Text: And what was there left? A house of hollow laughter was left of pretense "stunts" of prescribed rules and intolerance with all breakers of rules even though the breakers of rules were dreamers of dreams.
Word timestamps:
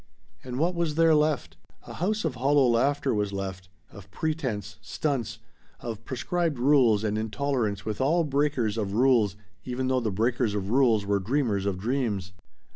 And 0.43 0.57
what 0.57 0.73
was 0.73 0.95
there 0.95 1.13
left? 1.13 1.57
A 1.85 1.93
house 1.93 2.25
of 2.25 2.33
hollow 2.33 2.65
laughter 2.67 3.13
was 3.13 3.31
left 3.31 3.69
of 3.91 4.09
pretense 4.09 4.77
"stunts" 4.81 5.37
of 5.79 6.03
prescribed 6.05 6.57
rules 6.57 7.03
and 7.03 7.19
intolerance 7.19 7.85
with 7.85 8.01
all 8.01 8.23
breakers 8.23 8.79
of 8.79 8.93
rules 8.93 9.35
even 9.63 9.89
though 9.89 9.99
the 9.99 10.09
breakers 10.09 10.55
of 10.55 10.71
rules 10.71 11.05
were 11.05 11.19
dreamers 11.19 11.67
of 11.67 11.77
dreams. 11.77 12.31